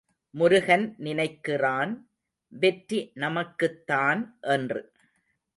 முருகன் 0.33 0.95
நினைக்கிறான், 0.99 1.93
வெற்றி 2.53 3.11
நமக்குத் 3.15 3.87
தான் 3.87 4.37
என்று. 4.41 4.81